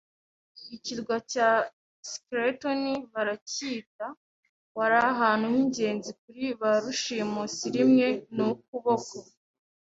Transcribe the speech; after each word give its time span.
Ikirwa 0.75 1.15
cya 1.31 1.49
Skeleton 2.09 2.81
baracyita. 3.13 4.05
Wari 4.77 4.97
ahantu 5.11 5.45
h'ingenzi 5.53 6.11
kuri 6.21 6.45
ba 6.59 6.71
rushimusi 6.83 7.65
rimwe, 7.75 8.07
n'ukuboko 8.35 9.17